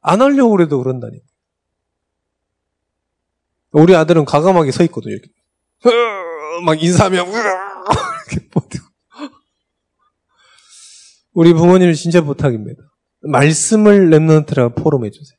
[0.01, 1.21] 안 하려고 그래도 그런다니.
[3.73, 5.13] 우리 아들은 가감하게 서 있거든요.
[5.13, 5.29] 이렇게.
[6.65, 8.87] 막 인사하면 이렇게 버티고.
[11.35, 12.83] 우리 부모님은 진짜 부탁입니다.
[13.21, 15.36] 말씀을 랩넌트라 포럼해 주세요.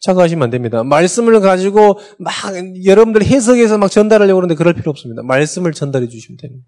[0.00, 0.84] 착각하시면 안 됩니다.
[0.84, 2.32] 말씀을 가지고 막
[2.84, 5.22] 여러분들 해석해서 막 전달하려고 하는데 그럴 필요 없습니다.
[5.22, 6.66] 말씀을 전달해 주시면 됩니다.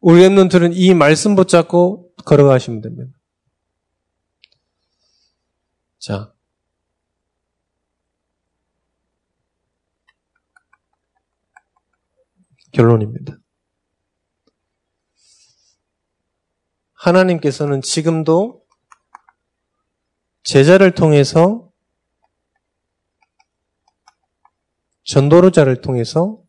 [0.00, 3.12] 우리 랩런들은 이 말씀 붙잡고 걸어가시면 됩니다.
[5.98, 6.32] 자.
[12.72, 13.36] 결론입니다.
[16.94, 18.59] 하나님께서는 지금도
[20.42, 21.70] 제자를 통해서
[25.04, 26.42] 전도자를 통해서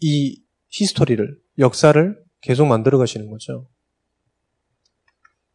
[0.00, 3.68] 이 history를, 역사를 계속 만들어 가시는 거죠.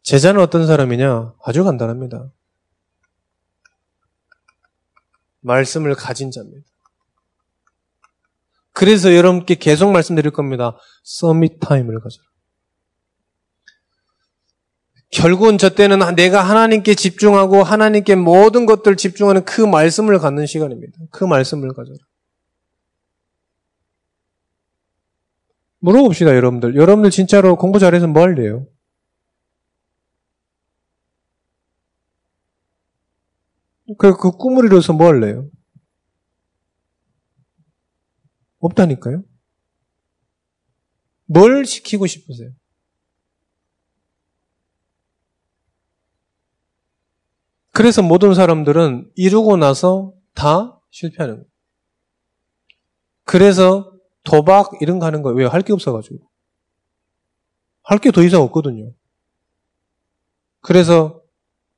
[0.02, 1.36] 제자는 어떤 사람이냐?
[1.44, 2.32] 아주 간단합니다.
[5.42, 6.66] 말씀을 가진 자입니다.
[8.72, 10.78] 그래서 여러분께 계속 말씀드릴 겁니다.
[11.04, 12.28] summit time을 가져라.
[15.12, 21.00] 결국은 저 때는 내가 하나님께 집중하고 하나님께 모든 것들 집중하는 그 말씀을 갖는 시간입니다.
[21.10, 21.98] 그 말씀을 가져라.
[25.80, 26.76] 물어봅시다, 여러분들.
[26.76, 28.68] 여러분들 진짜로 공부 잘해서 뭐 할래요?
[33.98, 35.50] 그, 그 꿈을 이뤄서 뭐 할래요?
[38.60, 39.24] 없다니까요?
[41.26, 42.52] 뭘 시키고 싶으세요?
[47.80, 51.48] 그래서 모든 사람들은 이루고 나서 다 실패하는 거예요.
[53.24, 55.38] 그래서 도박 이런 거 하는 거예요.
[55.38, 55.46] 왜?
[55.46, 56.20] 할 게 없어가지고.
[57.84, 58.92] 할 게 더 이상 없거든요.
[60.60, 61.22] 그래서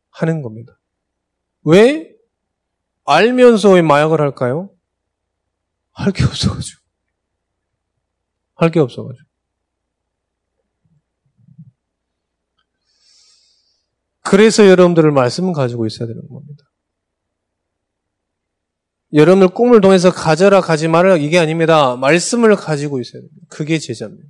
[0.10, 0.80] 하는 겁니다.
[1.66, 2.16] 왜
[3.06, 4.72] 알면서 왜 마약을 할까요?
[5.92, 6.82] 할 게 없어가지고.
[8.56, 9.28] 할 게 없어가지고.
[14.22, 16.64] 그래서 여러분들을 말씀을 가지고 있어야 되는 겁니다.
[19.14, 21.96] 여러분을 꿈을 통해서 가져라 가지 말라 이게 아닙니다.
[21.98, 23.46] 말씀을 가지고 있어야 됩니다.
[23.50, 24.30] 그게 제자입니다.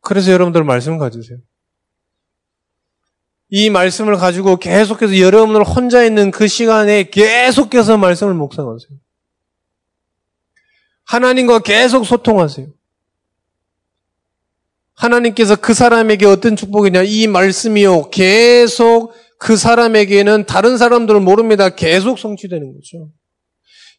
[0.00, 1.38] 그래서 여러분들 말씀을 가지세요.
[3.50, 8.98] 이 말씀을 가지고 계속해서 여러분을 혼자 있는 그 시간에 계속해서 말씀을 묵상하세요.
[11.04, 12.68] 하나님과 계속 소통하세요.
[15.00, 17.02] 하나님께서 그 사람에게 어떤 축복이냐?
[17.04, 18.10] 이 말씀이요.
[18.10, 21.70] 계속 그 사람에게는 다른 사람들은 모릅니다.
[21.70, 23.08] 계속 성취되는 거죠.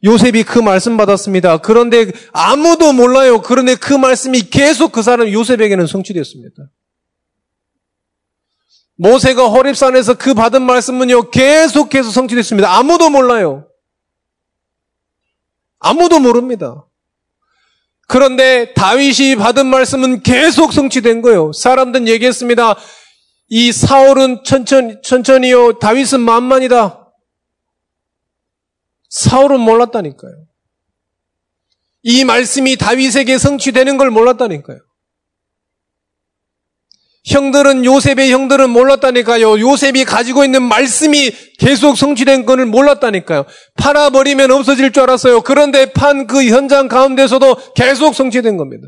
[0.04, 1.58] 요셉이 그 말씀 받았습니다.
[1.58, 3.42] 그런데 아무도 몰라요.
[3.42, 6.70] 그런데 그 말씀이 계속 그 사람 요셉에게는 성취되었습니다.
[8.98, 12.78] 모세가 호립산에서 그 받은 말씀은요, 계속해서 성취됐습니다.
[12.78, 13.68] 아무도 몰라요.
[15.80, 16.86] 아무도 모릅니다.
[18.12, 21.54] 그런데 다윗이 받은 말씀은 계속 성취된 거예요.
[21.54, 22.76] 사람들은 얘기했습니다.
[23.48, 25.80] 이 사울은 천천히, 천천히요.
[25.80, 27.10] 다윗은 만만이다.
[29.10, 30.34] 사울은 몰랐다니까요.
[32.04, 34.80] 이 말씀이 다윗에게 성취되는 걸 몰랐다니까요.
[37.24, 39.60] 형들은 요셉의 형들은 몰랐다니까요.
[39.60, 43.46] 요셉이 가지고 있는 말씀이 계속 성취된 것을 몰랐다니까요.
[43.78, 45.42] 팔아버리면 없어질 줄 알았어요.
[45.42, 48.88] 그런데 판 그 현장 가운데서도 계속 성취된 겁니다.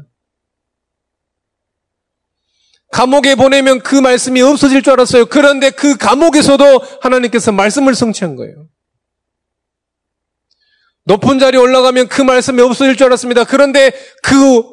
[2.91, 5.25] 감옥에 보내면 그 말씀이 없어질 줄 알았어요.
[5.25, 6.63] 그런데 그 감옥에서도
[7.01, 8.67] 하나님께서 말씀을 성취한 거예요.
[11.05, 13.43] 높은 자리에 올라가면 그 말씀이 없어질 줄 알았습니다.
[13.43, 13.91] 그런데
[14.21, 14.63] 그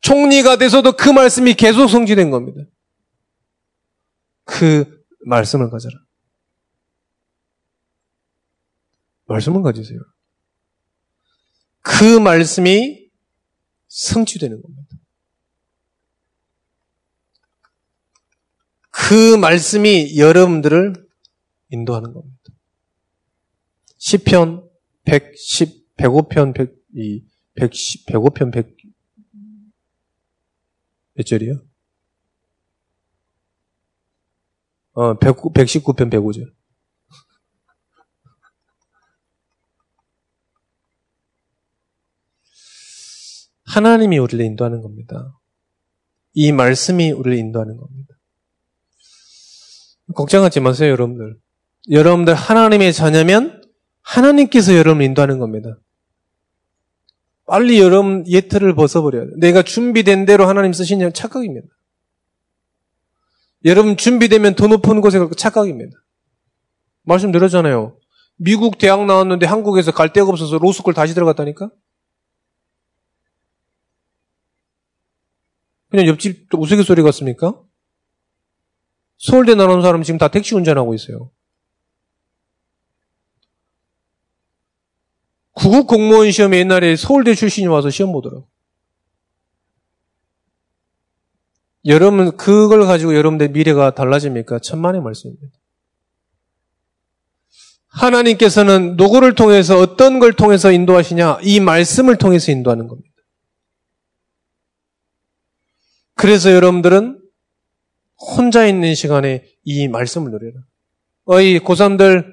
[0.00, 2.62] 총리가 돼서도 그 말씀이 계속 성취된 겁니다.
[4.58, 5.94] 그 말씀을 가져라.
[9.26, 9.98] 말씀을 가지세요.
[11.82, 13.10] 그 말씀이
[13.88, 14.96] 성취되는 겁니다.
[18.90, 20.94] 그 말씀이 여러분들을
[21.70, 22.42] 인도하는 겁니다.
[23.98, 24.68] 시편
[25.04, 28.76] 110, 105편 100, 이 110, 105편 100,
[31.14, 31.62] 몇 절이요?
[34.96, 36.50] 어, 1 119편 105절.
[43.66, 45.38] 하나님이 우리를 인도하는 겁니다.
[46.32, 48.14] 이 말씀이 우리를 인도하는 겁니다.
[50.14, 51.36] 걱정하지 마세요, 여러분들.
[51.90, 53.62] 여러분들 하나님의 자녀면
[54.00, 55.78] 하나님께서 여러분을 인도하는 겁니다.
[57.46, 59.34] 빨리 여러분 예틀을 벗어버려야 돼요.
[59.38, 61.68] 내가 준비된 대로 하나님 쓰시냐 착각입니다.
[63.66, 65.98] 여러분 준비되면 더 높은 곳에 갈 착각입니다.
[67.02, 67.98] 말씀드렸잖아요.
[68.36, 71.70] 미국 대학 나왔는데 한국에서 갈 데가 없어서 로스쿨 다시 들어갔다니까?
[75.90, 77.60] 그냥 옆집 우스갯소리 같습니까?
[79.18, 81.30] 서울대 나온 사람 지금 다 택시 운전하고 있어요.
[85.52, 88.46] 구급 공무원 시험에 옛날에 서울대 출신이 와서 시험 보더라고.
[91.86, 94.58] 여러분, 그걸 가지고 여러분들 미래가 달라집니까?
[94.58, 95.46] 천만의 말씀입니다.
[97.88, 101.38] 하나님께서는 누구를 통해서 어떤 걸 통해서 인도하시냐?
[101.42, 103.10] 이 말씀을 통해서 인도하는 겁니다.
[106.14, 107.20] 그래서 여러분들은
[108.18, 110.60] 혼자 있는 시간에 이 말씀을 누려라.
[111.24, 112.32] 어이, 고3들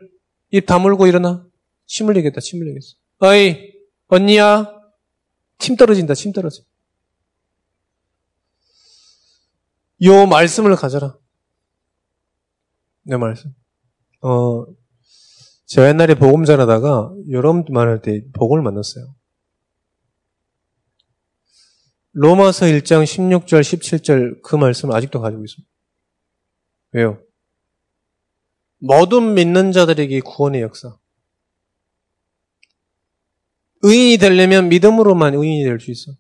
[0.52, 1.46] 입 다물고 일어나.
[1.86, 2.96] 침 흘리겠다, 침 흘리겠어.
[3.20, 3.72] 어이,
[4.08, 4.72] 언니야.
[5.60, 6.64] 침 떨어진다, 침 떨어져.
[10.04, 11.18] 요 말씀을 가져라.
[13.04, 13.54] 내 말씀.
[14.22, 14.66] 어,
[15.66, 19.16] 제가 옛날에 복음 전하다가 여러분만 할때 복음을 만났어요.
[22.14, 25.72] 로마서 1장 16절, 17절 그 말씀을 아직도 가지고 있습니다.
[26.92, 27.22] 왜요?
[28.78, 30.96] 모든 믿는 자들에게 구원의 역사.
[33.82, 36.12] 의인이 되려면 믿음으로만 의인이 될 수 있어.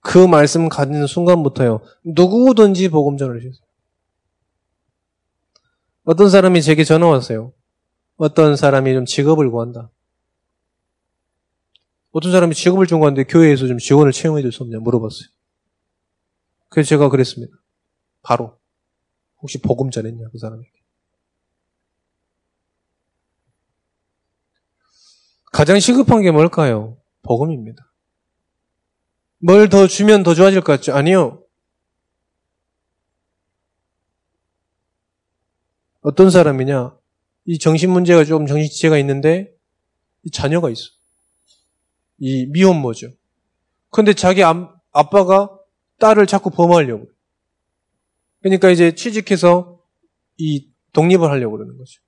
[0.00, 1.80] 그 말씀 가진 순간부터요.
[2.04, 3.68] 누구든지 복음 수 있어요.
[6.04, 7.52] 어떤 사람이 제게 전화 왔어요.
[8.16, 9.90] 어떤 사람이 좀 직업을 구한다.
[12.12, 15.28] 어떤 사람이 직업을 좀 구하는데 교회에서 좀 지원을 채용해 줄 수 없냐 물어봤어요.
[16.68, 17.54] 그래서 제가 그랬습니다.
[18.22, 18.58] 바로.
[19.40, 20.70] 혹시 복음 전했냐, 그 사람에게.
[25.52, 26.96] 가장 시급한 게 뭘까요?
[27.22, 27.87] 복음입니다.
[29.40, 30.94] 뭘 더 주면 더 좋아질 것 같죠?
[30.94, 31.42] 아니요.
[36.00, 36.96] 어떤 사람이냐?
[37.46, 39.54] 이 정신 문제가 좀 정신 지체가 있는데
[40.32, 40.90] 자녀가 있어.
[42.18, 43.08] 이 미혼모죠.
[43.90, 45.56] 근데 자기 아빠가
[45.98, 47.06] 딸을 자꾸 범하려고.
[48.42, 49.80] 그러니까 이제 취직해서
[50.36, 52.00] 이 독립을 하려고 그러는 거죠.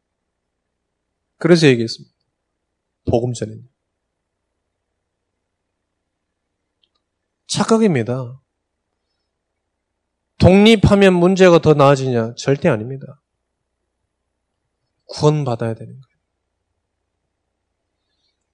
[1.38, 2.14] 그래서 얘기했습니다.
[3.06, 3.69] 복음 전에는.
[7.50, 8.40] 착각입니다.
[10.38, 12.34] 독립하면 문제가 더 나아지냐?
[12.36, 13.20] 절대 아닙니다.
[15.06, 16.04] 구원받아야 되는 거예요.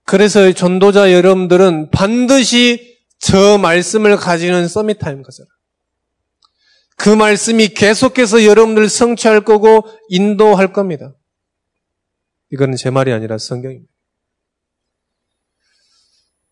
[0.05, 5.49] 그래서 전도자 여러분들은 반드시 저 말씀을 가지는 서밋 타임 가져라.
[6.97, 11.15] 그 말씀이 계속해서 여러분들 성취할 거고 인도할 겁니다.
[12.51, 13.93] 이거는 제 말이 아니라 성경입니다.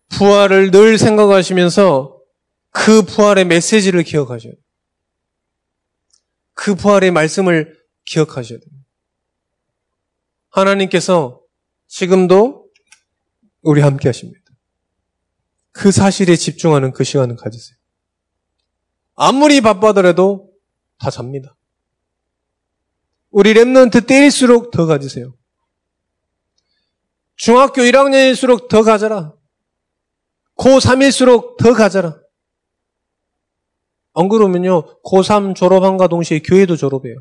[0.09, 2.14] 부활을 늘 생각하시면서
[2.75, 4.61] 그 부활의 메시지를 기억하셔야 돼요.
[6.53, 8.69] 그 부활의 말씀을 기억하셔야 돼요.
[10.49, 11.41] 하나님께서
[11.87, 12.69] 지금도
[13.61, 14.41] 우리 함께 하십니다.
[15.71, 17.77] 그 사실에 집중하는 그 시간을 가지세요.
[19.15, 20.51] 아무리 바빠더라도
[20.99, 21.55] 다 잡니다.
[23.29, 25.33] 우리 랩런트 때릴수록 더 가지세요.
[27.37, 29.33] 중학교 1학년일수록 더 가져라.
[30.57, 32.24] 고3일수록 더 가져라.
[34.15, 37.17] 안 그러면요, 고3 졸업한과 동시에 교회도 졸업해요.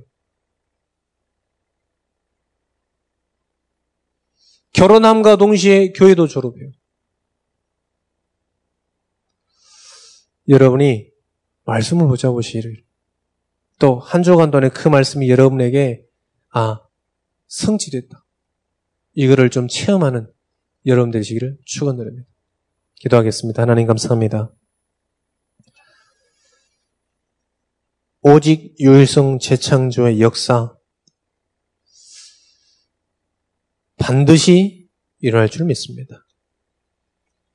[4.72, 6.70] 결혼함과 동시에 교회도 졸업해요.
[10.48, 11.08] 여러분이
[11.64, 12.84] 말씀을 붙잡으시기를
[13.78, 16.04] 또 한 주간 동안에 그 말씀이 여러분에게
[16.50, 16.80] 아
[17.48, 18.24] 성취됐다.
[19.14, 20.30] 이거를 좀 체험하는
[20.86, 22.28] 여러분 되시기를 축원드립니다.
[22.96, 23.62] 기도하겠습니다.
[23.62, 24.52] 하나님 감사합니다.
[28.26, 30.74] 오직 유일성 재창조의 역사
[33.98, 36.26] 반드시 일어날 줄 믿습니다.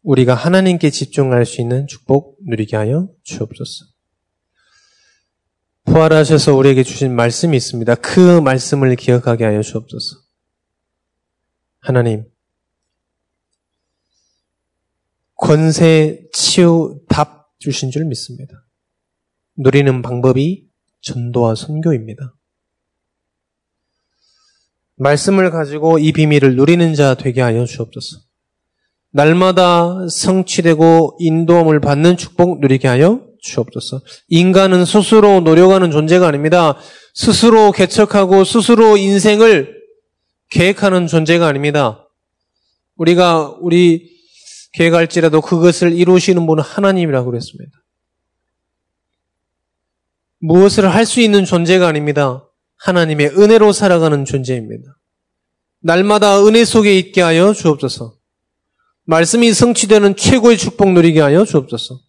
[0.03, 3.85] 우리가 하나님께 집중할 수 있는 축복 누리게 하여 주옵소서.
[5.85, 7.95] 부활하셔서 우리에게 주신 말씀이 있습니다.
[7.95, 10.17] 그 말씀을 기억하게 하여 주옵소서.
[11.79, 12.25] 하나님,
[15.33, 18.68] 권세, 치유, 답 주신 줄 믿습니다.
[19.59, 20.63] 누리는 방법이
[21.01, 22.33] 전도와 선교입니다.
[24.95, 28.21] 말씀을 가지고 이 비밀을 누리는 자 되게 하여 주옵소서.
[29.11, 34.01] 날마다 성취되고 인도함을 받는 축복 누리게 하여 주옵소서.
[34.29, 36.77] 인간은 스스로 노력하는 존재가 아닙니다.
[37.13, 39.77] 스스로 개척하고 스스로 인생을
[40.51, 42.07] 계획하는 존재가 아닙니다.
[42.95, 44.09] 우리가 우리
[44.73, 47.78] 계획할지라도 그것을 이루시는 분은 하나님이라고 그랬습니다.
[50.39, 52.45] 무엇을 할 수 있는 존재가 아닙니다.
[52.77, 54.97] 하나님의 은혜로 살아가는 존재입니다.
[55.81, 58.15] 날마다 은혜 속에 있게 하여 주옵소서.
[59.05, 61.99] 말씀이 성취되는 최고의 축복 누리게 하여 주옵소서.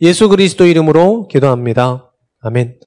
[0.00, 2.10] 예수 그리스도 이름으로 기도합니다.
[2.40, 2.76] 아멘.